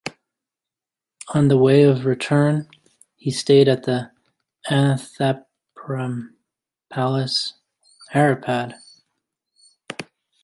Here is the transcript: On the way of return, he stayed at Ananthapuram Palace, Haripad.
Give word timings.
On 1.35 1.47
the 1.47 1.59
way 1.59 1.83
of 1.83 2.05
return, 2.07 2.67
he 3.17 3.29
stayed 3.29 3.67
at 3.67 3.85
Ananthapuram 4.67 6.33
Palace, 6.89 7.53
Haripad. 8.11 8.79